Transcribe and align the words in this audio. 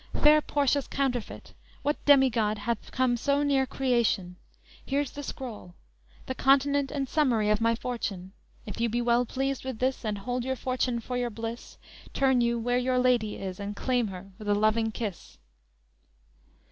Fair 0.19 0.41
Portia's 0.41 0.87
counterfeit. 0.87 1.53
What 1.83 2.03
demigod 2.05 2.57
Hath 2.57 2.91
come 2.91 3.15
so 3.17 3.43
near 3.43 3.67
creation; 3.67 4.35
Here's 4.83 5.11
the 5.11 5.21
scroll, 5.21 5.75
The 6.25 6.33
continent 6.33 6.89
and 6.89 7.07
summary 7.07 7.51
of 7.51 7.61
my 7.61 7.75
fortune 7.75 8.31
If 8.65 8.81
you 8.81 8.89
be 8.89 8.99
well 8.99 9.27
pleased 9.27 9.63
with 9.63 9.77
this, 9.77 10.03
And 10.03 10.17
hold 10.17 10.43
your 10.43 10.55
fortune 10.55 11.01
for 11.01 11.17
your 11.17 11.29
bliss, 11.29 11.77
Turn 12.15 12.41
you 12.41 12.57
where 12.57 12.79
your 12.79 12.97
lady 12.97 13.35
is 13.35 13.59
And 13.59 13.75
claim 13.75 14.07
her 14.07 14.31
with 14.39 14.49
a 14.49 14.55
loving 14.55 14.91
kiss!" 14.91 15.37